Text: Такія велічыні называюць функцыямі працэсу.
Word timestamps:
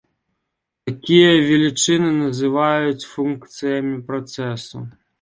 Такія 0.89 1.29
велічыні 1.51 2.11
называюць 2.23 3.07
функцыямі 3.13 3.99
працэсу. 4.13 4.77